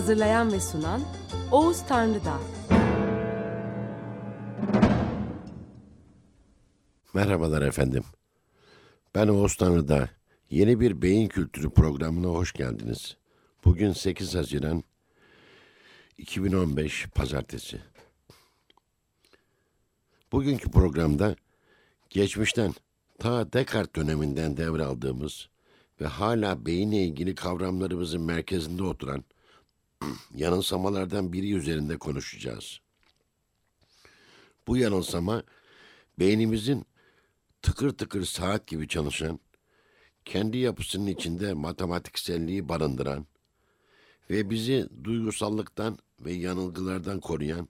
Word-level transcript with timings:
Hazırlayan 0.00 0.52
ve 0.52 0.60
sunan 0.60 1.02
Oğuz 1.52 1.86
Tanrıdağ. 1.86 2.40
Merhabalar 7.14 7.62
efendim. 7.62 8.04
Ben 9.14 9.28
Oğuz 9.28 9.56
Tanrıdağ. 9.56 10.08
Yeni 10.50 10.80
bir 10.80 11.02
beyin 11.02 11.28
kültürü 11.28 11.70
programına 11.70 12.26
hoş 12.26 12.52
geldiniz. 12.52 13.16
Bugün 13.64 13.92
8 13.92 14.34
Haziran 14.34 14.84
2015 16.18 17.06
Pazartesi. 17.06 17.80
Bugünkü 20.32 20.70
programda 20.70 21.36
geçmişten 22.10 22.74
ta 23.18 23.52
Descartes 23.52 23.94
döneminden 23.94 24.56
devraldığımız 24.56 25.48
ve 26.00 26.06
hala 26.06 26.66
beyinle 26.66 27.04
ilgili 27.04 27.34
kavramlarımızın 27.34 28.22
merkezinde 28.22 28.82
oturan 28.82 29.24
yanılsamalardan 30.34 31.32
biri 31.32 31.54
üzerinde 31.54 31.98
konuşacağız. 31.98 32.80
Bu 34.66 34.76
yanılsama 34.76 35.42
beynimizin 36.18 36.86
tıkır 37.62 37.90
tıkır 37.90 38.24
saat 38.24 38.66
gibi 38.66 38.88
çalışan, 38.88 39.40
kendi 40.24 40.58
yapısının 40.58 41.06
içinde 41.06 41.52
matematikselliği 41.52 42.68
barındıran 42.68 43.26
ve 44.30 44.50
bizi 44.50 44.88
duygusallıktan 45.04 45.98
ve 46.20 46.32
yanılgılardan 46.32 47.20
koruyan 47.20 47.68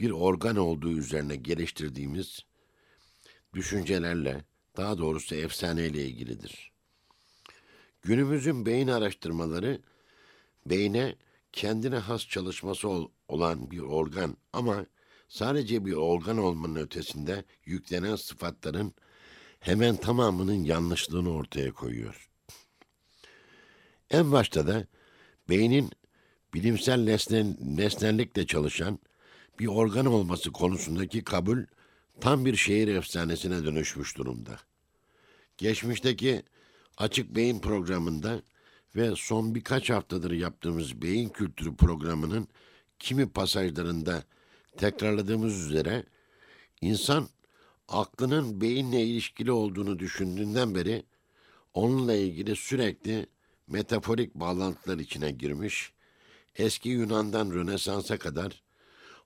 bir 0.00 0.10
organ 0.10 0.56
olduğu 0.56 0.92
üzerine 0.92 1.36
geliştirdiğimiz 1.36 2.44
düşüncelerle, 3.54 4.44
daha 4.76 4.98
doğrusu 4.98 5.34
efsaneyle 5.34 6.06
ilgilidir. 6.06 6.72
Günümüzün 8.02 8.66
beyin 8.66 8.88
araştırmaları 8.88 9.80
beyne 10.66 11.16
kendine 11.52 11.96
has 11.96 12.26
çalışması 12.26 12.88
ol, 12.88 13.08
olan 13.28 13.70
bir 13.70 13.78
organ 13.78 14.36
ama 14.52 14.86
sadece 15.28 15.84
bir 15.84 15.92
organ 15.92 16.38
olmanın 16.38 16.76
ötesinde 16.76 17.44
yüklenen 17.64 18.16
sıfatların 18.16 18.94
hemen 19.60 19.96
tamamının 19.96 20.64
yanlışlığını 20.64 21.34
ortaya 21.34 21.72
koyuyor. 21.72 22.30
En 24.10 24.32
başta 24.32 24.66
da 24.66 24.86
beynin 25.48 25.90
bilimsel 26.54 26.98
nesnel, 26.98 27.56
nesnellikle 27.60 28.46
çalışan 28.46 28.98
bir 29.58 29.66
organ 29.66 30.06
olması 30.06 30.52
konusundaki 30.52 31.24
kabul 31.24 31.64
tam 32.20 32.44
bir 32.44 32.56
şehir 32.56 32.88
efsanesine 32.88 33.64
dönüşmüş 33.64 34.16
durumda. 34.16 34.60
Geçmişteki 35.58 36.42
Açık 36.96 37.36
Beyin 37.36 37.60
programında 37.60 38.42
ve 38.96 39.12
son 39.16 39.54
birkaç 39.54 39.90
haftadır 39.90 40.30
yaptığımız 40.30 41.02
beyin 41.02 41.28
kültürü 41.28 41.76
programının 41.76 42.48
kimi 42.98 43.28
pasajlarında 43.28 44.22
tekrarladığımız 44.76 45.60
üzere 45.66 46.04
insan 46.80 47.28
aklının 47.88 48.60
beyinle 48.60 49.02
ilişkili 49.02 49.52
olduğunu 49.52 49.98
düşündüğünden 49.98 50.74
beri 50.74 51.04
onunla 51.74 52.14
ilgili 52.14 52.56
sürekli 52.56 53.26
metaforik 53.66 54.34
bağlantılar 54.34 54.98
içine 54.98 55.30
girmiş, 55.30 55.92
eski 56.56 56.88
Yunan'dan 56.88 57.50
Rönesans'a 57.50 58.18
kadar 58.18 58.62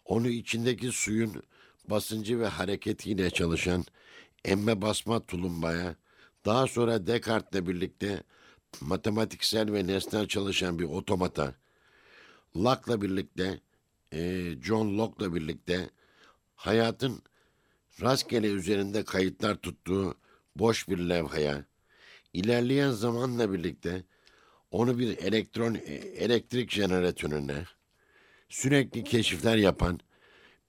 onu 0.04 0.28
içindeki 0.28 0.92
suyun 0.92 1.42
basıncı 1.90 2.40
ve 2.40 2.46
hareketiyle 2.46 3.30
çalışan 3.30 3.84
emme 4.44 4.82
basma 4.82 5.26
tulumbaya, 5.26 5.96
daha 6.44 6.66
sonra 6.66 7.06
Descartes'le 7.06 7.66
birlikte 7.66 8.22
matematiksel 8.80 9.72
ve 9.72 9.86
nesnel 9.86 10.28
çalışan 10.28 10.78
bir 10.78 10.84
otomata, 10.84 11.54
Locke'la 12.56 13.02
birlikte, 13.02 13.60
e, 14.12 14.50
John 14.62 14.98
Locke'la 14.98 15.34
birlikte 15.34 15.90
hayatın 16.54 17.22
rastgele 18.00 18.46
üzerinde 18.46 19.04
kayıtlar 19.04 19.54
tuttuğu 19.54 20.14
boş 20.56 20.88
bir 20.88 20.98
levhaya, 20.98 21.64
ilerleyen 22.32 22.90
zamanla 22.90 23.52
birlikte 23.52 24.04
onu 24.70 24.98
bir 24.98 25.18
elektron 25.18 25.74
elektrik 25.74 26.70
jeneratörüne, 26.70 27.64
sürekli 28.48 29.04
keşifler 29.04 29.56
yapan 29.56 30.00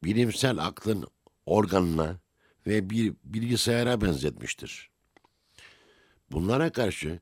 bilimsel 0.04 0.58
aklın 0.58 1.08
organına 1.46 2.20
ve 2.68 2.90
bir 2.90 3.14
bilgisayara 3.24 4.02
benzetmiştir. 4.02 4.90
Bunlara 6.32 6.72
karşı 6.72 7.20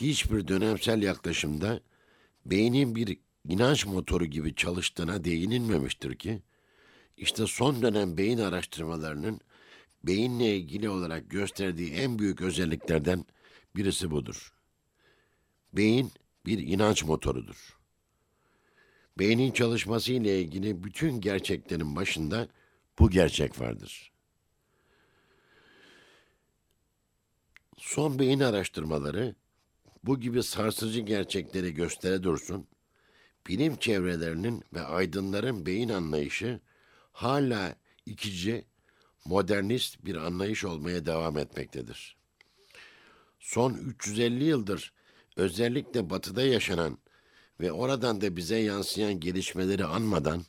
hiçbir 0.00 0.48
dönemsel 0.48 1.02
yaklaşımda 1.02 1.80
beynin 2.46 2.94
bir 2.94 3.18
inanç 3.48 3.86
motoru 3.86 4.24
gibi 4.24 4.54
çalıştığına 4.54 5.24
değinilmemiştir 5.24 6.14
ki, 6.14 6.42
işte 7.16 7.46
son 7.46 7.82
dönem 7.82 8.18
beyin 8.18 8.38
araştırmalarının 8.38 9.40
beyinle 10.04 10.56
ilgili 10.56 10.88
olarak 10.88 11.30
gösterdiği 11.30 11.92
en 11.92 12.18
büyük 12.18 12.40
özelliklerden 12.40 13.24
birisi 13.76 14.10
budur. 14.10 14.52
Beyin 15.72 16.12
bir 16.46 16.58
inanç 16.58 17.04
motorudur. 17.04 17.78
Beynin 19.18 19.52
çalışması 19.52 20.12
ile 20.12 20.40
ilgili 20.40 20.84
bütün 20.84 21.20
gerçeklerin 21.20 21.96
başında 21.96 22.48
bu 22.98 23.10
gerçek 23.10 23.60
vardır. 23.60 24.12
Son 27.78 28.18
beyin 28.18 28.40
araştırmaları 28.40 29.34
bu 30.04 30.20
gibi 30.20 30.42
sarsıcı 30.42 31.00
gerçekleri 31.00 31.74
göstere 31.74 32.22
dursun, 32.22 32.66
bilim 33.46 33.76
çevrelerinin 33.76 34.64
ve 34.74 34.80
aydınların 34.80 35.66
beyin 35.66 35.88
anlayışı 35.88 36.60
hala 37.12 37.76
ikici, 38.06 38.64
modernist 39.24 40.04
bir 40.04 40.16
anlayış 40.16 40.64
olmaya 40.64 41.06
devam 41.06 41.38
etmektedir. 41.38 42.16
Son 43.40 43.74
350 43.74 44.44
yıldır 44.44 44.92
özellikle 45.36 46.10
batıda 46.10 46.42
yaşanan 46.42 46.98
ve 47.60 47.72
oradan 47.72 48.20
da 48.20 48.36
bize 48.36 48.56
yansıyan 48.56 49.20
gelişmeleri 49.20 49.84
anmadan 49.84 50.44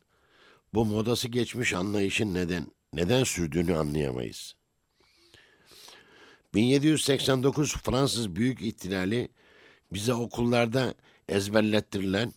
bu 0.74 0.86
modası 0.86 1.28
geçmiş 1.28 1.74
anlayışın 1.74 2.34
neden 2.34 2.68
neden 2.94 3.24
sürdüğünü 3.24 3.75
anlayamayız. 3.75 4.56
1789 6.53 7.75
Fransız 7.75 8.36
Büyük 8.36 8.62
İhtilali 8.62 9.30
bize 9.94 10.14
okullarda 10.14 10.94
ezberlettirilen 11.30 12.34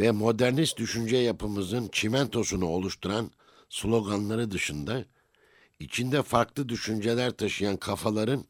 ve 0.00 0.10
modernist 0.10 0.78
düşünce 0.78 1.16
yapımızın 1.16 1.88
çimentosunu 1.92 2.66
oluşturan 2.66 3.30
sloganları 3.68 4.50
dışında 4.50 5.04
içinde 5.80 6.22
farklı 6.22 6.68
düşünceler 6.68 7.30
taşıyan 7.30 7.76
kafaların 7.76 8.44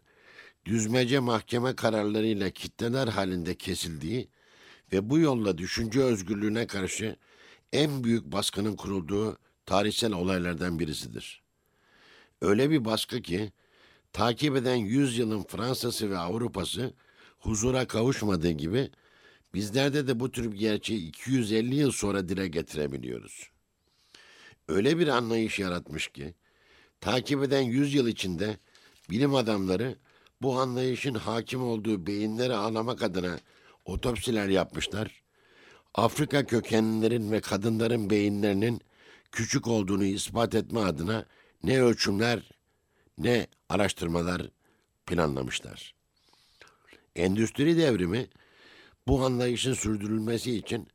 düzmece 0.64 1.18
mahkeme 1.18 1.76
kararlarıyla 1.76 2.50
kitleler 2.50 3.08
halinde 3.08 3.54
kesildiği 3.54 4.28
ve 4.92 5.10
bu 5.10 5.18
yolla 5.18 5.58
düşünce 5.58 6.00
özgürlüğüne 6.02 6.66
karşı 6.66 7.16
en 7.72 8.04
büyük 8.04 8.24
baskının 8.24 8.76
kurulduğu 8.76 9.38
tarihsel 9.66 10.12
olaylardan 10.12 10.78
birisidir. 10.78 11.42
Öyle 12.40 12.70
bir 12.70 12.84
baskı 12.84 13.22
ki 13.22 13.52
takip 14.12 14.56
eden 14.56 14.76
yüzyılın 14.76 15.42
Fransa'sı 15.42 16.10
ve 16.10 16.18
Avrupa'sı 16.18 16.94
huzura 17.40 17.86
kavuşmadığı 17.86 18.50
gibi 18.50 18.90
bizlerde 19.54 20.06
de 20.06 20.20
bu 20.20 20.30
tür 20.30 20.52
bir 20.52 20.58
gerçeği 20.58 21.08
250 21.08 21.74
yıl 21.74 21.92
sonra 21.92 22.28
dile 22.28 22.48
getirebiliyoruz. 22.48 23.50
Öyle 24.68 24.98
bir 24.98 25.08
anlayış 25.08 25.58
yaratmış 25.58 26.08
ki 26.08 26.34
takip 27.00 27.42
eden 27.42 27.60
yüzyıl 27.60 28.08
içinde 28.08 28.58
bilim 29.10 29.34
adamları 29.34 29.96
bu 30.42 30.60
anlayışın 30.60 31.14
hakim 31.14 31.62
olduğu 31.62 32.06
beyinleri 32.06 32.54
anlamak 32.54 33.02
adına 33.02 33.38
otopsiler 33.84 34.48
yapmışlar. 34.48 35.22
Afrika 35.94 36.46
kökenlilerin 36.46 37.32
ve 37.32 37.40
kadınların 37.40 38.10
beyinlerinin 38.10 38.80
küçük 39.32 39.66
olduğunu 39.66 40.04
ispat 40.04 40.54
etme 40.54 40.80
adına 40.80 41.24
ne 41.62 41.82
ölçümler 41.82 42.50
ne 43.18 43.46
araştırmalar 43.68 44.42
planlamışlar. 45.06 45.99
Endüstri 47.16 47.76
devrimi 47.76 48.28
Bu 49.06 49.24
anlayışın 49.24 49.74
sürdürülmesi 49.74 50.56
için 50.56 50.88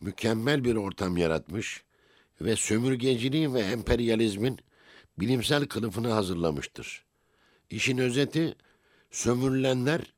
mükemmel 0.00 0.64
bir 0.64 0.76
ortam 0.76 1.16
yaratmış 1.16 1.84
ve 2.40 2.56
sömürgeciliğin 2.56 3.54
ve 3.54 3.60
emperyalizmin 3.60 4.58
bilimsel 5.18 5.66
kılıfını 5.66 6.08
hazırlamıştır. 6.12 7.04
İşin 7.70 7.98
özeti 7.98 8.54
sömürülenler 9.10 10.12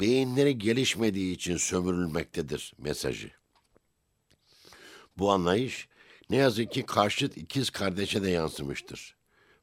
beyinleri 0.00 0.58
gelişmediği 0.58 1.34
için 1.34 1.56
sömürülmektedir 1.56 2.74
mesajı. 2.78 3.30
Bu 5.18 5.32
anlayış 5.32 5.88
ne 6.30 6.36
yazık 6.36 6.72
ki 6.72 6.86
karşıt 6.86 7.36
ikiz 7.36 7.70
kardeşe 7.70 8.22
de 8.22 8.30
yansımıştır. 8.30 9.16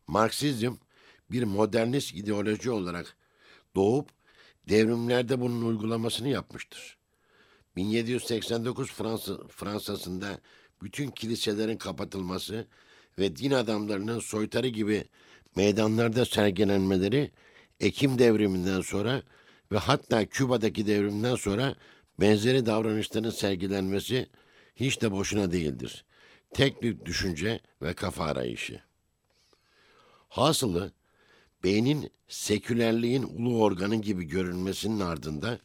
Marksizm 0.08 0.76
bir 1.32 1.44
modernist 1.44 2.14
ideoloji 2.14 2.72
olarak 2.72 3.18
doğup 3.76 4.10
devrimlerde 4.70 5.42
bunun 5.42 5.62
uygulamasını 5.62 6.28
yapmıştır. 6.28 6.98
1789 7.76 8.92
Fransa, 8.92 9.38
Fransa'sında 9.48 10.40
bütün 10.82 11.12
kiliselerin 11.12 11.78
kapatılması 11.78 12.68
ve 13.20 13.36
din 13.36 13.52
adamlarının 13.52 14.20
soytarı 14.20 14.68
gibi 14.68 15.06
meydanlarda 15.56 16.26
sergilenmeleri 16.26 17.32
Ekim 17.80 18.20
devriminden 18.20 18.82
sonra 18.82 19.24
ve 19.72 19.78
hatta 19.78 20.26
Küba'daki 20.26 20.88
devrimden 20.88 21.36
sonra 21.36 21.76
benzeri 22.20 22.66
davranışların 22.66 23.30
sergilenmesi 23.30 24.30
hiç 24.76 25.02
de 25.02 25.12
boşuna 25.12 25.52
değildir. 25.52 26.06
Tek 26.54 26.84
bir 26.84 27.06
düşünce 27.06 27.60
ve 27.82 27.94
kafa 27.94 28.26
arayışı. 28.26 28.82
Hasılı 30.30 30.92
beynin 31.64 32.12
sekülerliğin 32.28 33.24
ulu 33.24 33.64
organı 33.64 33.96
gibi 33.96 34.24
görünmesinin 34.24 35.00
ardında 35.00 35.60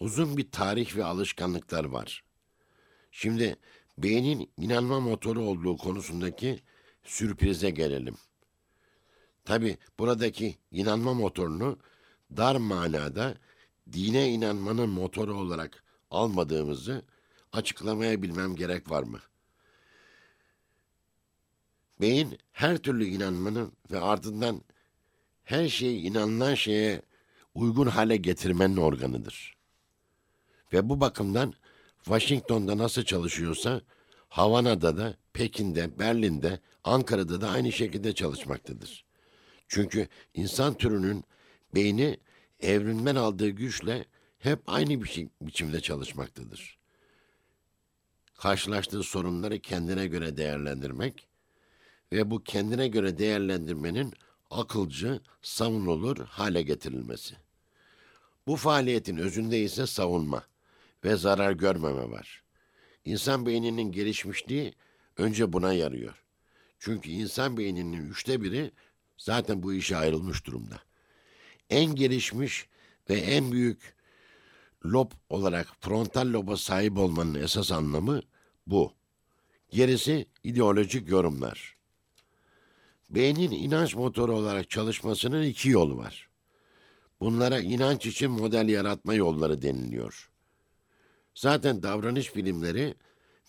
uzun 0.00 0.36
bir 0.36 0.50
tarih 0.50 0.96
ve 0.96 1.04
alışkanlıklar 1.04 1.84
var. 1.84 2.24
Şimdi 3.12 3.56
beynin 3.98 4.50
inanma 4.58 5.00
motoru 5.00 5.40
olduğu 5.40 5.76
konusundaki 5.76 6.60
sürprize 7.02 7.70
gelelim. 7.70 8.16
Tabi 9.44 9.76
buradaki 9.98 10.56
inanma 10.70 11.14
motorunu 11.14 11.78
dar 12.36 12.56
manada 12.56 13.34
dine 13.92 14.30
inanmanın 14.30 14.88
motoru 14.88 15.34
olarak 15.34 15.84
almadığımızı 16.10 17.02
açıklamaya 17.52 18.22
bilmem 18.22 18.56
gerek 18.56 18.90
var 18.90 19.02
mı? 19.02 19.20
Beyin 22.00 22.38
her 22.52 22.78
türlü 22.78 23.04
inanmanın 23.04 23.72
ve 23.90 24.00
ardından 24.00 24.62
her 25.44 25.68
şeyi 25.68 26.00
inanılan 26.00 26.54
şeye 26.54 27.02
uygun 27.54 27.86
hale 27.86 28.16
getirmenin 28.16 28.76
organıdır. 28.76 29.56
Ve 30.72 30.88
bu 30.88 31.00
bakımdan 31.00 31.54
Washington'da 32.04 32.78
nasıl 32.78 33.02
çalışıyorsa 33.02 33.80
Havana'da 34.28 34.96
da, 34.96 35.16
Pekin'de, 35.32 35.98
Berlin'de, 35.98 36.60
Ankara'da 36.84 37.40
da 37.40 37.50
aynı 37.50 37.72
şekilde 37.72 38.14
çalışmaktadır. 38.14 39.04
Çünkü 39.68 40.08
insan 40.34 40.74
türünün 40.74 41.24
beyni 41.74 42.18
evrimden 42.60 43.16
aldığı 43.16 43.48
güçle 43.48 44.04
hep 44.38 44.58
aynı 44.66 45.02
bir 45.02 45.08
şey, 45.08 45.28
biçimde 45.40 45.80
çalışmaktadır. 45.80 46.78
Karşılaştığı 48.34 49.02
sorunları 49.02 49.58
kendine 49.58 50.06
göre 50.06 50.36
değerlendirmek 50.36 51.28
ve 52.12 52.30
bu 52.30 52.44
kendine 52.44 52.88
göre 52.88 53.18
değerlendirmenin 53.18 54.12
akılcı, 54.60 55.20
savunulur 55.42 56.26
hale 56.26 56.62
getirilmesi. 56.62 57.34
Bu 58.46 58.56
faaliyetin 58.56 59.16
özünde 59.16 59.60
ise 59.60 59.86
savunma 59.86 60.42
ve 61.04 61.16
zarar 61.16 61.52
görmeme 61.52 62.10
var. 62.10 62.42
İnsan 63.04 63.46
beyninin 63.46 63.92
gelişmişliği 63.92 64.74
önce 65.16 65.52
buna 65.52 65.72
yarıyor. 65.72 66.14
Çünkü 66.78 67.10
insan 67.10 67.56
beyninin 67.56 68.10
üçte 68.10 68.42
biri 68.42 68.70
zaten 69.18 69.62
bu 69.62 69.74
işe 69.74 69.96
ayrılmış 69.96 70.46
durumda. 70.46 70.80
En 71.70 71.94
gelişmiş 71.94 72.66
ve 73.10 73.14
en 73.14 73.52
büyük 73.52 73.94
lob 74.84 75.10
olarak 75.28 75.68
frontal 75.80 76.32
loba 76.32 76.56
sahip 76.56 76.98
olmanın 76.98 77.34
esas 77.34 77.72
anlamı 77.72 78.22
bu. 78.66 78.92
Gerisi 79.70 80.26
ideolojik 80.44 81.08
yorumlar. 81.08 81.76
Beynin 83.14 83.50
inanç 83.50 83.94
motoru 83.94 84.36
olarak 84.36 84.70
çalışmasının 84.70 85.42
iki 85.42 85.68
yolu 85.68 85.96
var. 85.96 86.28
Bunlara 87.20 87.60
inanç 87.60 88.06
için 88.06 88.30
model 88.30 88.68
yaratma 88.68 89.14
yolları 89.14 89.62
deniliyor. 89.62 90.30
Zaten 91.34 91.82
davranış 91.82 92.36
bilimleri 92.36 92.94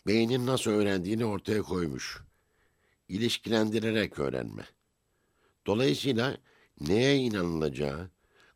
beynin 0.07 0.45
nasıl 0.45 0.71
öğrendiğini 0.71 1.25
ortaya 1.25 1.62
koymuş. 1.62 2.24
İlişkilendirerek 3.07 4.19
öğrenme. 4.19 4.65
Dolayısıyla 5.65 6.38
neye 6.81 7.18
inanılacağı, 7.18 8.10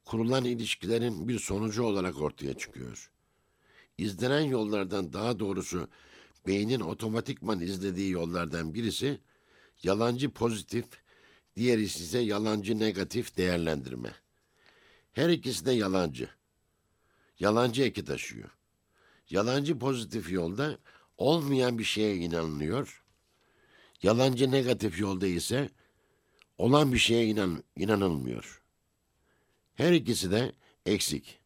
kurulan 0.05 0.45
ilişkilerin 0.45 1.27
bir 1.27 1.39
sonucu 1.39 1.83
olarak 1.83 2.21
ortaya 2.21 2.53
çıkıyor. 2.53 3.11
İzlenen 3.97 4.41
yollardan 4.41 5.13
daha 5.13 5.39
doğrusu 5.39 5.87
beynin 6.47 6.79
otomatikman 6.79 7.59
izlediği 7.59 8.11
yollardan 8.11 8.73
birisi 8.73 9.19
yalancı 9.83 10.29
pozitif, 10.29 10.85
diğeri 11.55 11.83
ise 11.83 12.19
yalancı 12.19 12.79
negatif 12.79 13.37
değerlendirme. 13.37 14.15
Her 15.13 15.29
ikisi 15.29 15.65
de 15.65 15.71
yalancı. 15.71 16.29
Yalancı 17.39 17.83
eki 17.83 18.05
taşıyor. 18.05 18.49
Yalancı 19.29 19.79
pozitif 19.79 20.31
yolda 20.31 20.77
olmayan 21.17 21.79
bir 21.79 21.83
şeye 21.83 22.15
inanılıyor. 22.15 23.03
Yalancı 24.03 24.51
negatif 24.51 24.99
yolda 24.99 25.27
ise 25.27 25.69
olan 26.57 26.93
bir 26.93 26.97
şeye 26.97 27.25
inan, 27.27 27.63
inanılmıyor. 27.75 28.61
Her 29.75 29.91
ikisi 29.91 30.31
de 30.31 30.51
eksik. 30.85 31.39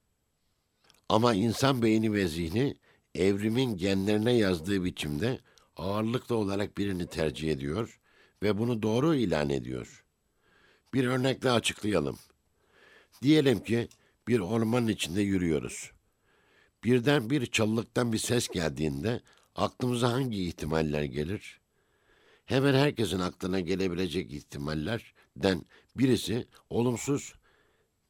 Ama 1.10 1.34
insan 1.34 1.82
beyni 1.82 2.14
ve 2.14 2.28
zihni 2.28 2.78
evrimin 3.16 3.78
genlerine 3.78 4.34
yazdığı 4.34 4.84
biçimde 4.84 5.40
ağırlıklı 5.76 6.36
olarak 6.36 6.78
birini 6.78 7.08
tercih 7.08 7.52
ediyor 7.52 8.01
ve 8.44 8.58
bunu 8.58 8.82
doğru 8.82 9.16
ilan 9.16 9.50
ediyor. 9.50 10.06
Bir 10.94 11.08
örnekle 11.08 11.52
açıklayalım. 11.52 12.20
Diyelim 13.22 13.64
ki 13.64 13.88
bir 14.28 14.40
ormanın 14.40 14.88
içinde 14.88 15.22
yürüyoruz. 15.22 15.92
Birden 16.84 17.30
bir 17.30 17.46
çalılıktan 17.46 18.14
bir 18.14 18.18
ses 18.18 18.48
geldiğinde 18.48 19.22
aklımıza 19.56 20.12
hangi 20.12 20.44
ihtimaller 20.48 21.04
gelir? 21.04 21.62
Hemen 22.46 22.74
herkesin 22.74 23.20
aklına 23.20 23.60
gelebilecek 23.60 24.34
ihtimallerden 24.34 25.66
birisi 25.96 26.48
olumsuz, 26.70 27.34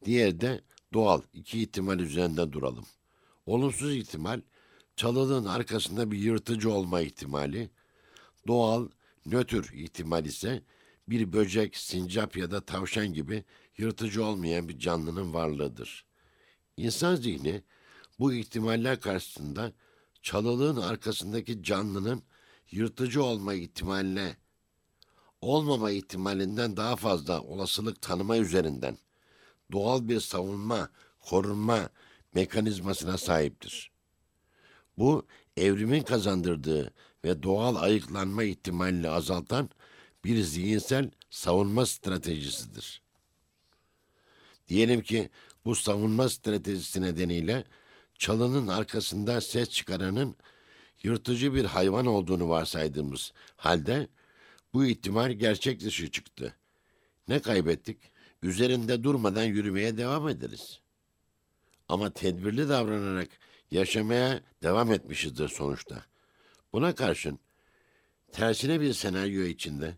diğeri 0.05 0.41
de 0.41 0.61
doğal. 0.93 1.21
İki 1.33 1.61
ihtimal 1.61 1.99
üzerinde 1.99 2.51
duralım. 2.51 2.85
Olumsuz 3.45 3.95
ihtimal 3.95 4.41
çalılığın 4.95 5.45
arkasında 5.45 6.11
bir 6.11 6.17
yırtıcı 6.17 6.71
olma 6.71 7.01
ihtimali. 7.01 7.69
Doğal, 8.47 8.87
nötr 9.25 9.73
ihtimal 9.73 10.25
ise 10.25 10.63
bir 11.07 11.33
böcek, 11.33 11.77
sincap 11.77 12.37
ya 12.37 12.51
da 12.51 12.65
tavşan 12.65 13.13
gibi 13.13 13.43
yırtıcı 13.77 14.25
olmayan 14.25 14.69
bir 14.69 14.79
canlının 14.79 15.33
varlığıdır. 15.33 16.05
İnsan 16.77 17.15
zihni 17.15 17.63
bu 18.19 18.33
ihtimaller 18.33 18.99
karşısında 18.99 19.73
çalılığın 20.21 20.81
arkasındaki 20.81 21.63
canlının 21.63 22.23
yırtıcı 22.71 23.23
olma 23.23 23.53
ihtimaline 23.53 24.35
olmama 25.41 25.91
ihtimalinden 25.91 26.77
daha 26.77 26.95
fazla 26.95 27.41
olasılık 27.41 28.01
tanıma 28.01 28.37
üzerinden 28.37 28.97
doğal 29.71 30.07
bir 30.07 30.19
savunma, 30.19 30.89
korunma 31.19 31.89
mekanizmasına 32.33 33.17
sahiptir. 33.17 33.91
Bu 34.97 35.27
evrimin 35.57 36.03
kazandırdığı 36.03 36.93
ve 37.25 37.43
doğal 37.43 37.75
ayıklanma 37.75 38.43
ihtimalini 38.43 39.09
azaltan 39.09 39.69
bir 40.23 40.41
zihinsel 40.41 41.11
savunma 41.29 41.85
stratejisidir. 41.85 43.01
Diyelim 44.67 45.01
ki 45.01 45.29
bu 45.65 45.75
savunma 45.75 46.29
stratejisi 46.29 47.01
nedeniyle 47.01 47.63
çalının 48.15 48.67
arkasında 48.67 49.41
ses 49.41 49.69
çıkaranın 49.69 50.35
yırtıcı 51.03 51.53
bir 51.53 51.65
hayvan 51.65 52.05
olduğunu 52.05 52.49
varsaydığımız 52.49 53.33
halde 53.55 54.07
bu 54.73 54.85
ihtimal 54.85 55.31
gerçek 55.31 55.79
dışı 55.79 56.11
çıktı. 56.11 56.55
Ne 57.27 57.39
kaybettik? 57.39 57.97
Üzerinde 58.41 59.03
durmadan 59.03 59.43
yürümeye 59.43 59.97
devam 59.97 60.29
ederiz. 60.29 60.79
Ama 61.89 62.09
tedbirli 62.09 62.69
davranarak 62.69 63.29
yaşamaya 63.71 64.41
devam 64.63 64.91
etmişizdir 64.91 65.47
sonuçta. 65.47 66.05
Buna 66.73 66.95
karşın 66.95 67.39
tersine 68.31 68.81
bir 68.81 68.93
senaryo 68.93 69.43
içinde 69.43 69.97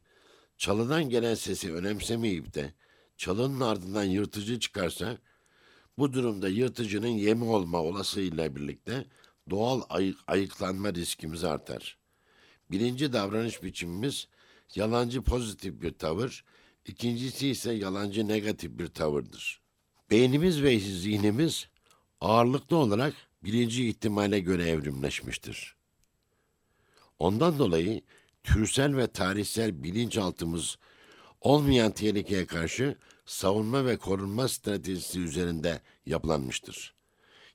çalıdan 0.58 1.10
gelen 1.10 1.36
sesi 1.36 1.74
önemsemeyip 1.74 2.54
de 2.54 2.74
çalının 3.18 3.60
ardından 3.60 4.04
yırtıcı 4.04 4.60
çıkarsa 4.60 5.18
Bu 5.98 6.14
durumda 6.14 6.50
yırtıcının 6.50 7.08
yemi 7.08 7.44
olma 7.44 7.82
olasılığıyla 7.82 8.56
birlikte 8.56 9.06
doğal 9.50 9.82
ayık, 9.90 10.18
ayıklanma 10.28 10.94
riskimiz 10.94 11.44
artar. 11.44 11.98
Birinci 12.72 13.14
davranış 13.14 13.64
biçimimiz 13.64 14.28
yalancı 14.76 15.22
pozitif 15.22 15.82
bir 15.82 15.94
tavır, 15.94 16.44
ikincisi 16.86 17.48
ise 17.48 17.74
yalancı 17.74 18.28
negatif 18.28 18.80
bir 18.80 18.88
tavırdır. 18.88 19.62
Beynimiz 20.12 20.64
ve 20.64 20.80
zihnimiz 20.80 21.68
ağırlıklı 22.22 22.78
olarak 22.78 23.14
birinci 23.44 23.90
ihtimale 23.90 24.40
göre 24.40 24.70
evrimleşmiştir. 24.70 25.76
Ondan 27.20 27.60
dolayı 27.60 28.02
türsel 28.44 28.98
ve 28.98 29.08
tarihsel 29.08 29.84
bilinçaltımız 29.84 30.78
olmayan 31.42 31.92
tehlikeye 31.92 32.46
karşı 32.46 32.98
savunma 33.26 33.86
ve 33.86 33.98
korunma 33.98 34.48
stratejisi 34.48 35.20
üzerinde 35.20 35.82
yapılanmıştır. 36.06 36.94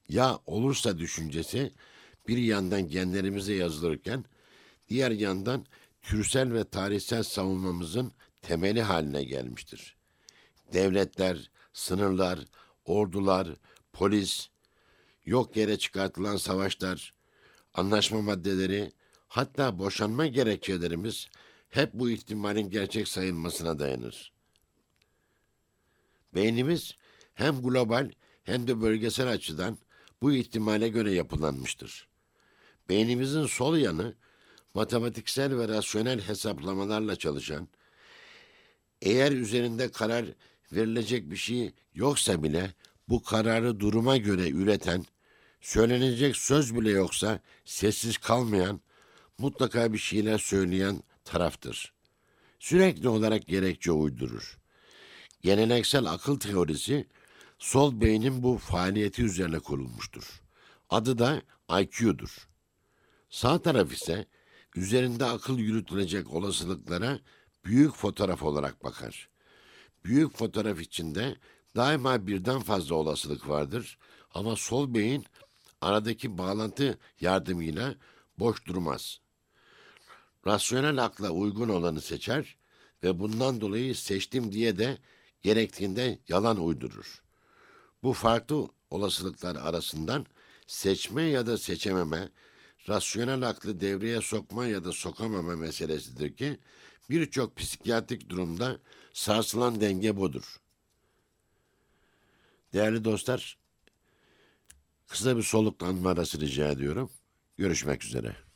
Ya 0.08 0.38
olursa 0.46 0.98
düşüncesi 0.98 1.72
bir 2.28 2.38
yandan 2.38 2.88
genlerimize 2.88 3.54
yazılırken 3.54 4.24
diğer 4.88 5.10
yandan 5.10 5.66
türsel 6.02 6.52
ve 6.52 6.64
tarihsel 6.64 7.22
savunmamızın 7.22 8.12
temeli 8.42 8.82
haline 8.82 9.24
gelmiştir. 9.24 9.96
Devletler, 10.72 11.50
sınırlar, 11.72 12.38
ordular, 12.84 13.48
polis, 13.92 14.48
yok 15.28 15.56
yere 15.56 15.78
çıkartılan 15.78 16.36
savaşlar, 16.36 17.14
anlaşma 17.74 18.22
maddeleri, 18.22 18.92
hatta 19.28 19.78
boşanma 19.78 20.26
gerekçelerimiz 20.26 21.28
hep 21.68 21.94
bu 21.94 22.10
ihtimalin 22.10 22.70
gerçek 22.70 23.08
sayılmasına 23.08 23.78
dayanır. 23.78 24.32
Beynimiz 26.34 26.94
hem 27.34 27.62
global 27.62 28.10
hem 28.42 28.66
de 28.66 28.80
bölgesel 28.80 29.30
açıdan 29.30 29.78
bu 30.22 30.32
ihtimale 30.32 30.88
göre 30.88 31.12
yapılanmıştır. 31.12 32.08
Beynimizin 32.88 33.46
sol 33.46 33.76
yanı 33.76 34.14
matematiksel 34.74 35.58
ve 35.58 35.68
rasyonel 35.68 36.20
hesaplamalarla 36.20 37.16
çalışan, 37.16 37.68
eğer 39.02 39.32
üzerinde 39.32 39.90
karar 39.90 40.24
verilecek 40.72 41.30
bir 41.30 41.36
şey 41.36 41.72
yoksa 41.94 42.42
bile 42.42 42.74
bu 43.08 43.22
kararı 43.22 43.80
duruma 43.80 44.16
göre 44.16 44.50
üreten, 44.50 45.04
söylenecek 45.60 46.36
söz 46.36 46.74
bile 46.76 46.90
yoksa 46.90 47.40
sessiz 47.64 48.18
kalmayan, 48.18 48.80
mutlaka 49.38 49.92
bir 49.92 49.98
şeyler 49.98 50.38
söyleyen 50.38 51.02
taraftır. 51.24 51.92
Sürekli 52.58 53.08
olarak 53.08 53.46
gerekçe 53.46 53.92
uydurur. 53.92 54.58
Geleneksel 55.42 56.06
akıl 56.06 56.40
teorisi 56.40 57.06
sol 57.58 58.00
beynin 58.00 58.42
bu 58.42 58.58
faaliyeti 58.58 59.22
üzerine 59.22 59.58
kurulmuştur. 59.58 60.42
Adı 60.90 61.18
da 61.18 61.42
IQ'dur. 61.80 62.48
Sağ 63.30 63.62
taraf 63.62 63.92
ise 63.92 64.26
üzerinde 64.76 65.24
akıl 65.24 65.58
yürütülecek 65.58 66.32
olasılıklara 66.32 67.18
büyük 67.64 67.94
fotoğraf 67.94 68.42
olarak 68.42 68.84
bakar. 68.84 69.28
Büyük 70.04 70.36
fotoğraf 70.36 70.80
içinde 70.80 71.36
daima 71.76 72.26
birden 72.26 72.60
fazla 72.60 72.94
olasılık 72.94 73.48
vardır 73.48 73.98
ama 74.34 74.56
sol 74.56 74.94
beyin 74.94 75.24
aradaki 75.80 76.38
bağlantı 76.38 76.98
yardımıyla 77.20 77.94
boş 78.38 78.66
durmaz. 78.66 79.20
Rasyonel 80.46 81.04
akla 81.04 81.30
uygun 81.30 81.68
olanı 81.68 82.00
seçer 82.00 82.56
ve 83.02 83.20
bundan 83.20 83.60
dolayı 83.60 83.94
seçtim 83.94 84.52
diye 84.52 84.78
de 84.78 84.98
gerektiğinde 85.42 86.18
yalan 86.28 86.64
uydurur. 86.64 87.22
Bu 88.02 88.12
farklı 88.12 88.68
olasılıklar 88.90 89.56
arasından 89.56 90.26
seçme 90.66 91.22
ya 91.22 91.46
da 91.46 91.58
seçememe, 91.58 92.28
rasyonel 92.88 93.48
aklı 93.48 93.80
devreye 93.80 94.20
sokma 94.20 94.66
ya 94.66 94.84
da 94.84 94.92
sokamama 94.92 95.56
meselesidir 95.56 96.36
ki 96.36 96.58
birçok 97.10 97.56
psikiyatrik 97.56 98.28
durumda 98.28 98.78
sarsılan 99.12 99.80
denge 99.80 100.16
budur. 100.16 100.60
Değerli 102.72 103.04
dostlar, 103.04 103.58
kısa 105.08 105.36
bir 105.36 105.42
soluklanma 105.42 106.10
arası 106.10 106.40
rica 106.40 106.68
ediyorum. 106.68 107.10
Görüşmek 107.56 108.04
üzere. 108.04 108.47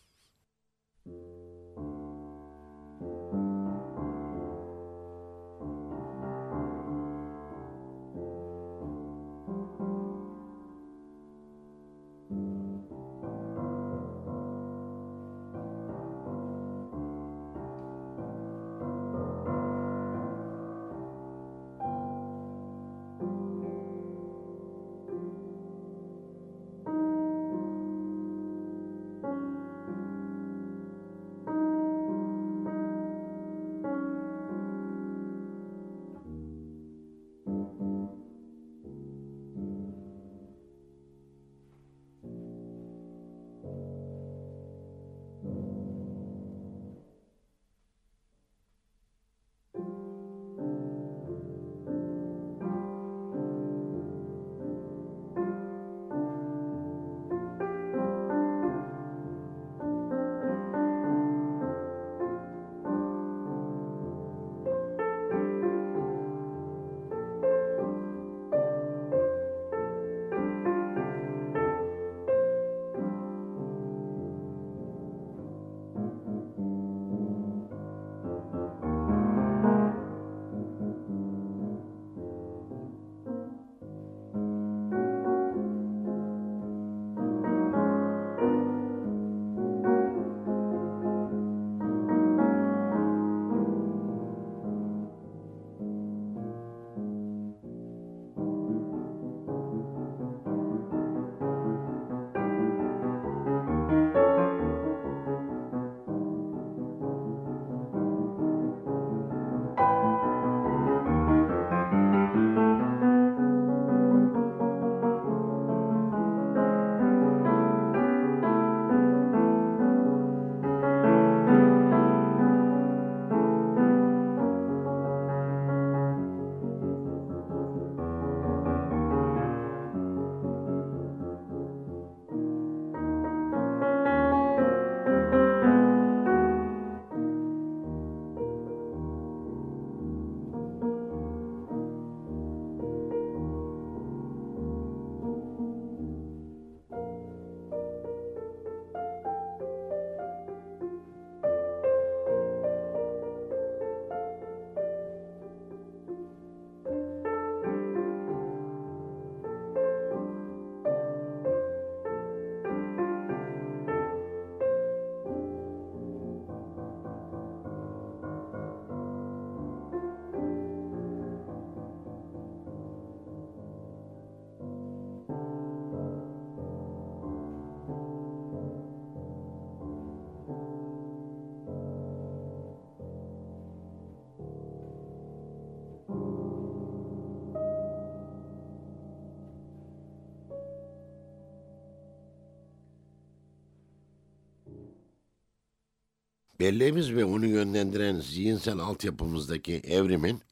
Belleğimiz 196.63 197.15
ve 197.15 197.25
onu 197.25 197.47
yönlendiren 197.47 198.21
zihinsel 198.21 198.79
altyapımızdaki 198.79 199.75
evrimin 199.75 200.43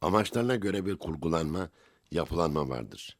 amaçlarına 0.00 0.56
göre 0.56 0.86
bir 0.86 0.96
kurgulanma, 0.96 1.70
yapılanma 2.10 2.68
vardır. 2.68 3.16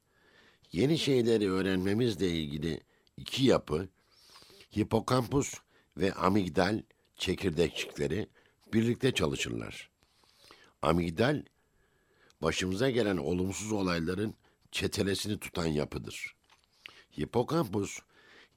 Yeni 0.73 0.99
şeyleri 0.99 1.51
öğrenmemizle 1.51 2.31
ilgili 2.31 2.81
iki 3.17 3.45
yapı, 3.45 3.89
hipokampus 4.79 5.55
ve 5.97 6.13
amigdal 6.13 6.83
çekirdekçikleri 7.17 8.29
birlikte 8.73 9.13
çalışırlar. 9.13 9.91
Amigdal, 10.83 11.43
başımıza 12.43 12.91
gelen 12.91 13.17
olumsuz 13.17 13.73
olayların 13.73 14.35
çetelesini 14.73 15.39
tutan 15.39 15.67
yapıdır. 15.67 16.37
Hipokampus, 17.21 17.99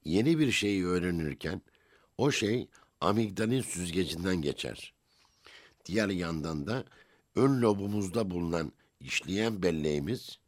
yeni 0.05 0.39
bir 0.39 0.51
şeyi 0.51 0.85
öğrenirken 0.85 1.61
o 2.19 2.31
şey 2.31 2.67
amigdalin 3.01 3.61
süzgecinden 3.61 4.35
geçer. 4.35 4.93
Diğer 5.85 6.09
yandan 6.09 6.67
da 6.67 6.85
ön 7.35 7.61
lobumuzda 7.61 8.31
bulunan 8.31 8.71
işleyen 8.99 9.63
belleğimiz, 9.63 10.39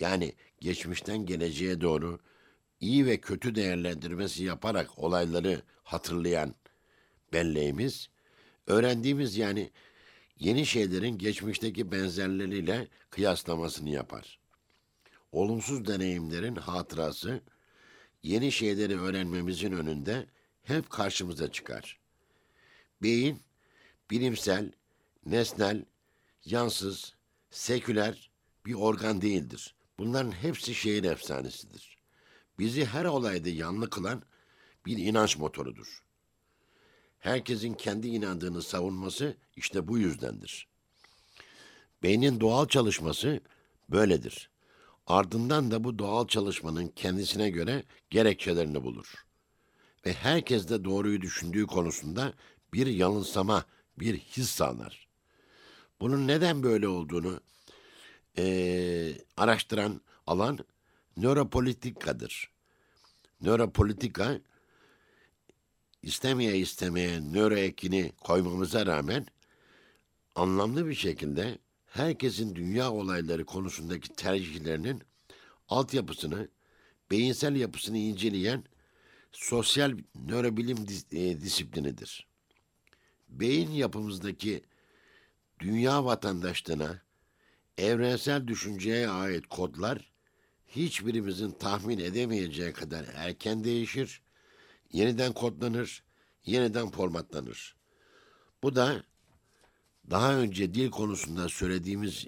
yani 0.00 0.32
geçmişten 0.60 1.26
geleceğe 1.26 1.80
doğru 1.80 2.18
iyi 2.80 3.06
ve 3.06 3.20
kötü 3.20 3.54
değerlendirmesi 3.54 4.44
yaparak 4.44 4.98
olayları 4.98 5.62
hatırlayan 5.82 6.54
belleğimiz, 7.32 8.08
öğrendiğimiz 8.66 9.36
yani 9.36 9.70
yeni 10.38 10.66
şeylerin 10.66 11.18
geçmişteki 11.18 11.92
benzerleriyle 11.92 12.88
kıyaslamasını 13.10 13.90
yapar. 13.90 14.38
Olumsuz 15.32 15.86
deneyimlerin 15.86 16.56
hatırası, 16.56 17.40
yeni 18.22 18.52
şeyleri 18.52 19.00
öğrenmemizin 19.00 19.72
önünde 19.72 20.26
hep 20.68 20.90
karşımıza 20.90 21.52
çıkar. 21.52 21.98
Beyin, 23.02 23.42
bilimsel, 24.10 24.72
nesnel, 25.26 25.84
yansız, 26.44 27.14
seküler 27.50 28.30
bir 28.66 28.74
organ 28.74 29.20
değildir. 29.20 29.74
Bunların 29.98 30.32
hepsi 30.32 30.74
şehir 30.74 31.04
efsanesidir. 31.04 31.98
Bizi 32.58 32.84
her 32.84 33.04
olayda 33.04 33.48
yanlı 33.48 33.90
kılan 33.90 34.22
bir 34.86 34.98
inanç 34.98 35.38
motorudur. 35.38 36.02
Herkesin 37.18 37.74
kendi 37.74 38.08
inandığını 38.08 38.62
savunması 38.62 39.36
işte 39.56 39.88
bu 39.88 39.98
yüzdendir. 39.98 40.68
Beynin 42.02 42.40
doğal 42.40 42.68
çalışması 42.68 43.40
böyledir. 43.90 44.50
Ardından 45.06 45.70
da 45.70 45.84
bu 45.84 45.98
doğal 45.98 46.28
çalışmanın 46.28 46.88
kendisine 46.88 47.50
göre 47.50 47.84
gerekçelerini 48.10 48.82
bulur. 48.82 49.27
Ve 50.06 50.12
herkes 50.12 50.68
de 50.68 50.84
doğruyu 50.84 51.20
düşündüğü 51.20 51.66
konusunda 51.66 52.32
bir 52.72 52.86
yanılsama, 52.86 53.64
bir 53.98 54.18
his 54.18 54.50
sağlar. 54.50 55.08
Bunun 56.00 56.28
neden 56.28 56.62
böyle 56.62 56.88
olduğunu 56.88 57.40
eee, 58.36 59.18
araştıran 59.36 60.00
alan 60.26 60.58
nöropolitikadır. 61.16 62.50
Nöropolitika 63.40 64.40
istemeye 66.02 66.58
istemeye 66.58 67.20
nöroekini 67.20 68.12
koymamıza 68.20 68.86
rağmen 68.86 69.26
anlamlı 70.34 70.88
bir 70.88 70.94
şekilde 70.94 71.58
herkesin 71.86 72.54
dünya 72.54 72.92
olayları 72.92 73.44
konusundaki 73.44 74.08
tercihlerinin 74.08 75.02
altyapısını, 75.68 76.48
beyinsel 77.10 77.56
yapısını 77.56 77.98
inceleyen 77.98 78.64
sosyal 79.38 79.96
nörobilim 80.14 80.76
e, 81.12 81.40
disiplinidir. 81.40 82.26
Beyin 83.28 83.70
yapımızdaki 83.70 84.62
dünya 85.60 86.04
vatandaşlığına, 86.04 87.02
evrensel 87.78 88.46
düşünceye 88.46 89.08
ait 89.08 89.46
kodlar 89.46 90.12
hiçbirimizin 90.68 91.50
tahmin 91.50 91.98
edemeyeceği 91.98 92.72
kadar 92.72 93.06
erken 93.14 93.64
değişir, 93.64 94.22
yeniden 94.92 95.32
kodlanır, 95.32 96.02
yeniden 96.46 96.90
formatlanır. 96.90 97.76
Bu 98.62 98.76
da 98.76 99.04
daha 100.10 100.34
önce 100.34 100.74
dil 100.74 100.90
konusunda 100.90 101.48
söylediğimiz 101.48 102.26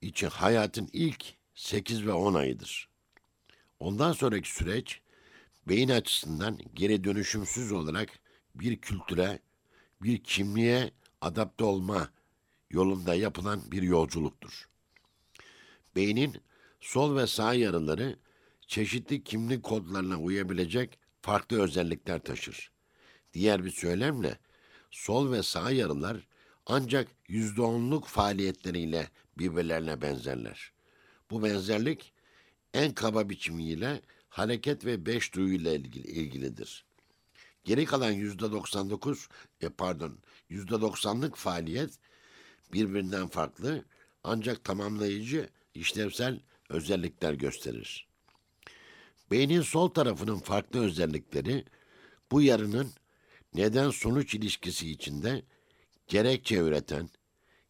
için 0.00 0.28
hayatın 0.28 0.88
ilk 0.92 1.24
8 1.54 2.06
ve 2.06 2.12
10 2.12 2.34
ayıdır. 2.34 2.88
Ondan 3.78 4.12
sonraki 4.12 4.50
süreç 4.50 5.00
beyin 5.70 5.88
açısından 5.88 6.58
geri 6.74 7.04
dönüşümsüz 7.04 7.72
olarak 7.72 8.08
bir 8.54 8.76
kültüre, 8.76 9.38
bir 10.02 10.24
kimliğe 10.24 10.90
adapte 11.20 11.64
olma 11.64 12.10
yolunda 12.70 13.14
yapılan 13.14 13.60
bir 13.72 13.82
yolculuktur. 13.82 14.68
Beynin 15.96 16.36
sol 16.80 17.16
ve 17.16 17.26
sağ 17.26 17.54
yarıları 17.54 18.18
çeşitli 18.66 19.24
kimlik 19.24 19.62
kodlarına 19.62 20.16
uyabilecek 20.16 20.98
farklı 21.22 21.62
özellikler 21.62 22.18
taşır. 22.18 22.70
Diğer 23.32 23.64
bir 23.64 23.70
söylemle 23.70 24.38
sol 24.90 25.32
ve 25.32 25.42
sağ 25.42 25.70
yarılar 25.70 26.26
ancak 26.66 27.08
yüzde 27.28 27.62
onluk 27.62 28.06
faaliyetleriyle 28.06 29.08
birbirlerine 29.38 30.02
benzerler. 30.02 30.72
Bu 31.30 31.42
benzerlik 31.42 32.12
en 32.74 32.94
kaba 32.94 33.28
biçimiyle 33.28 34.00
hareket 34.30 34.84
ve 34.84 35.06
beş 35.06 35.34
duyuyla 35.34 35.72
ilgili, 35.72 36.08
ilgilidir. 36.08 36.84
Geri 37.64 37.84
kalan 37.84 38.10
yüzde 38.10 38.52
99, 38.52 39.28
e 39.60 39.68
pardon, 39.68 40.18
yüzde 40.48 40.74
90'lık 40.74 41.36
faaliyet 41.36 41.90
birbirinden 42.72 43.28
farklı 43.28 43.84
ancak 44.24 44.64
tamamlayıcı 44.64 45.48
işlevsel 45.74 46.40
özellikler 46.68 47.34
gösterir. 47.34 48.08
Beynin 49.30 49.62
sol 49.62 49.88
tarafının 49.88 50.38
farklı 50.38 50.84
özellikleri 50.84 51.64
bu 52.30 52.42
yarının 52.42 52.90
neden 53.54 53.90
sonuç 53.90 54.34
ilişkisi 54.34 54.90
içinde 54.90 55.42
gerekçe 56.08 56.56
üreten, 56.56 57.10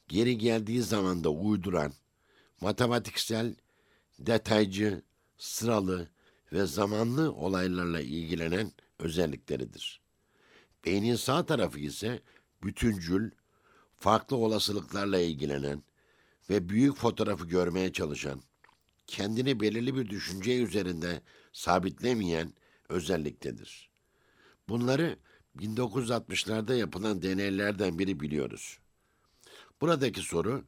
geri 0.09 0.39
geldiği 0.39 0.83
zamanda 0.83 1.31
uyduran, 1.31 1.93
matematiksel, 2.61 3.55
detaycı, 4.19 5.03
sıralı 5.39 6.09
ve 6.53 6.67
zamanlı 6.67 7.33
olaylarla 7.33 8.01
ilgilenen 8.01 8.73
özellikleridir. 8.99 10.01
Beynin 10.85 11.17
sağ 11.17 11.47
tarafı 11.47 11.79
ise 11.79 12.23
bütüncül, 12.63 13.31
farklı 13.97 14.37
olasılıklarla 14.37 15.21
ilgilenen 15.21 15.83
ve 16.51 16.69
büyük 16.69 16.97
fotoğrafı 16.97 17.47
görmeye 17.47 17.93
çalışan, 17.93 18.43
kendini 19.07 19.61
belirli 19.61 19.97
bir 19.97 20.09
düşünce 20.09 20.63
üzerinde 20.63 21.23
sabitlemeyen 21.53 22.55
özelliktedir. 22.89 23.91
Bunları 24.69 25.19
1960'larda 25.59 26.77
yapılan 26.77 27.23
deneylerden 27.23 27.99
biri 27.99 28.21
biliyoruz. 28.21 28.79
Buradaki 29.81 30.21
soru 30.21 30.65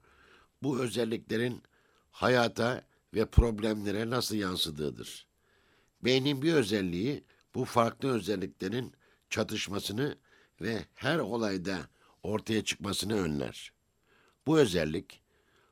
bu 0.63 0.81
özelliklerin 0.81 1.63
hayata 2.11 2.83
ve 3.15 3.27
problemlere 3.27 4.11
nasıl 4.11 4.37
yansıdığıdır. 4.37 5.32
Beynin 6.05 6.43
bir 6.43 6.55
özelliği 6.55 7.25
bu 7.55 7.65
farklı 7.65 8.09
özelliklerin 8.09 8.93
çatışmasını 9.31 10.17
ve 10.61 10.85
her 10.95 11.19
olayda 11.19 11.79
ortaya 12.23 12.65
çıkmasını 12.65 13.15
önler. 13.15 13.73
Bu 14.47 14.59
özellik 14.59 15.23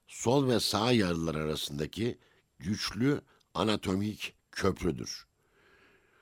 sol 0.08 0.48
ve 0.48 0.60
sağ 0.60 0.92
yarılar 0.92 1.34
arasındaki 1.34 2.18
güçlü 2.58 3.20
anatomik 3.54 4.34
köprüdür. 4.52 5.26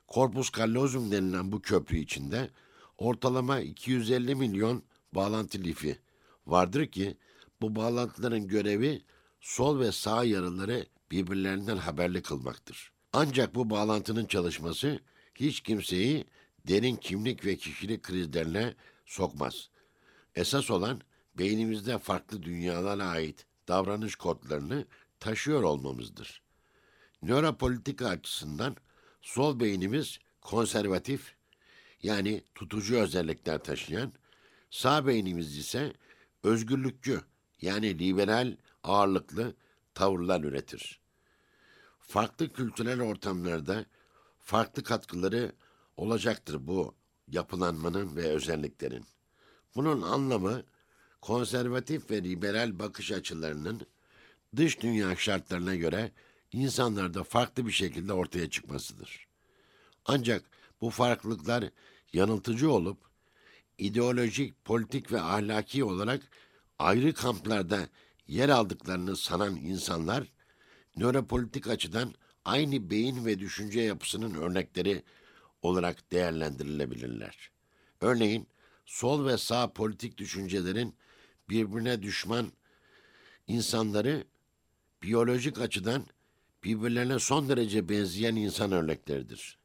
Corpus 0.09 0.53
callosum 0.53 1.13
denilen 1.13 1.53
bu 1.53 1.63
köprü 1.63 1.99
içinde 1.99 2.51
ortalama 2.99 3.61
250 3.61 4.35
milyon 4.35 4.83
bağlantı 5.13 5.59
lifi 5.59 5.99
vardır 6.47 6.87
ki 6.87 7.17
bu 7.61 7.77
bağlantıların 7.77 8.49
görevi 8.49 9.03
sol 9.41 9.81
ve 9.81 9.93
sağ 9.93 10.25
yarıları 10.25 10.87
birbirlerinden 11.11 11.77
haberli 11.77 12.23
kılmaktır. 12.23 12.93
Ancak 13.13 13.55
bu 13.55 13.71
bağlantının 13.71 14.27
çalışması 14.27 15.01
hiç 15.35 15.61
kimseyi 15.61 16.25
derin 16.69 16.97
kimlik 16.97 17.45
ve 17.45 17.57
kişilik 17.57 18.03
krizlerine 18.03 18.75
sokmaz. 19.07 19.71
Esas 20.35 20.71
olan 20.71 21.01
beynimizde 21.39 21.99
farklı 21.99 22.43
dünyalara 22.43 23.05
ait 23.05 23.47
davranış 23.69 24.17
kodlarını 24.17 24.87
taşıyor 25.21 25.63
olmamızdır. 25.63 26.43
Nöropolitika 27.23 28.09
açısından 28.09 28.77
sol 29.23 29.61
beynimiz 29.61 30.19
konservatif 30.41 31.35
yani 32.03 32.43
tutucu 32.55 32.97
özellikler 32.97 33.59
taşıyan, 33.59 34.13
sağ 34.71 35.07
beynimiz 35.07 35.59
ise 35.59 35.93
özgürlükçü 36.43 37.21
yani 37.61 37.99
liberal 37.99 38.57
ağırlıklı 38.83 39.55
tavırlar 39.95 40.45
üretir. 40.45 41.01
Farklı 42.09 42.53
kültürel 42.53 43.01
ortamlarda 43.01 43.85
farklı 44.41 44.83
katkıları 44.83 45.53
olacaktır 45.97 46.67
bu 46.67 46.95
yapılanmanın 47.29 48.17
ve 48.17 48.23
özelliklerin. 48.23 49.05
Bunun 49.75 50.03
anlamı 50.03 50.63
konservatif 51.21 52.11
ve 52.11 52.25
liberal 52.25 52.79
bakış 52.79 53.13
açılarının 53.13 53.81
dış 54.57 54.81
dünya 54.81 55.17
şartlarına 55.17 55.75
göre 55.75 56.13
insanlarda 56.53 57.25
farklı 57.25 57.67
bir 57.67 57.73
şekilde 57.73 58.13
ortaya 58.13 58.51
çıkmasıdır. 58.51 59.27
Ancak 60.05 60.45
bu 60.81 60.91
farklılıklar 60.91 61.65
yanıltıcı 62.13 62.71
olup 62.71 62.99
ideolojik, 63.79 64.65
politik 64.65 65.13
ve 65.13 65.21
ahlaki 65.21 65.85
olarak 65.85 66.23
ayrı 66.79 67.15
kamplarda 67.15 67.89
yer 68.27 68.49
aldıklarını 68.49 69.17
sanan 69.17 69.57
insanlar 69.57 70.38
nöropolitik 70.99 71.67
açıdan 71.67 72.15
aynı 72.45 72.91
beyin 72.91 73.27
ve 73.27 73.39
düşünce 73.39 73.81
yapısının 73.81 74.35
örnekleri 74.35 75.03
olarak 75.63 76.13
değerlendirilebilirler. 76.13 77.51
Örneğin 78.01 78.47
sol 78.87 79.27
ve 79.27 79.39
sağ 79.39 79.73
politik 79.73 80.19
düşüncelerin 80.19 80.95
birbirine 81.49 82.03
düşman 82.03 82.53
insanları 83.47 84.25
biyolojik 85.03 85.61
açıdan 85.61 86.07
birbirlerine 86.65 87.19
son 87.19 87.49
derece 87.49 87.89
benzeyen 87.89 88.37
insan 88.37 88.73
örnekleridir. 88.73 89.59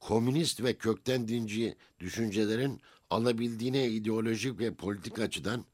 Komünist 0.00 0.62
ve 0.62 0.74
kökten 0.74 1.28
dinci 1.28 1.76
düşüncelerin 2.00 2.80
alabildiğine 3.10 3.88
ideolojik 3.88 4.58
ve 4.58 4.74
politik 4.74 5.18
açıdan 5.18 5.64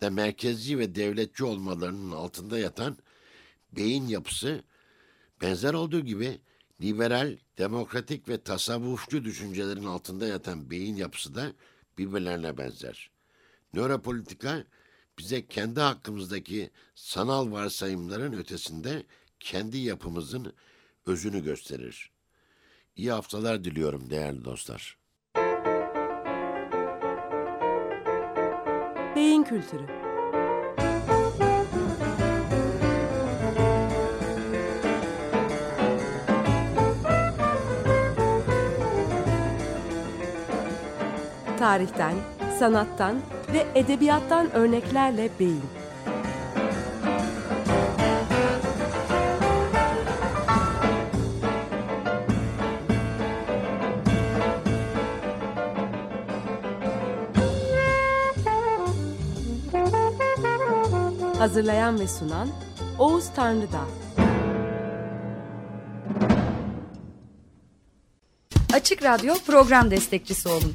da 0.00 0.10
merkezci 0.10 0.78
ve 0.78 0.94
devletçi 0.94 1.44
olmalarının 1.44 2.10
altında 2.10 2.58
yatan 2.58 2.96
beyin 3.72 4.08
yapısı 4.08 4.62
benzer 5.42 5.74
olduğu 5.74 6.00
gibi 6.00 6.40
liberal, 6.80 7.36
demokratik 7.58 8.28
ve 8.28 8.42
tasavvufçu 8.42 9.24
düşüncelerin 9.24 9.84
altında 9.84 10.26
yatan 10.26 10.70
beyin 10.70 10.96
yapısı 10.96 11.34
da 11.34 11.52
birbirlerine 11.98 12.58
benzer. 12.58 13.10
Nöropolitika 13.74 14.64
bize 15.18 15.46
kendi 15.46 15.80
hakkımızdaki 15.80 16.70
sanal 16.94 17.52
varsayımların 17.52 18.32
ötesinde 18.32 19.02
kendi 19.40 19.78
yapımızın 19.78 20.52
özünü 21.06 21.44
gösterir. 21.44 22.10
İyi 22.96 23.12
haftalar 23.12 23.64
diliyorum 23.64 24.10
değerli 24.10 24.44
dostlar. 24.44 24.98
Beyin 29.16 29.44
Kültürü 29.44 30.07
Tarihten, 41.58 42.14
sanattan 42.58 43.20
ve 43.52 43.66
edebiyattan 43.74 44.52
örneklerle 44.52 45.30
beyin. 45.40 45.62
Hazırlayan 61.38 62.00
ve 62.00 62.08
sunan 62.08 62.48
Oğuz 62.98 63.24
Tanrıdağ. 63.36 63.84
Açık 68.72 69.02
Radyo 69.02 69.34
program 69.46 69.90
destekçisi 69.90 70.48
olun. 70.48 70.74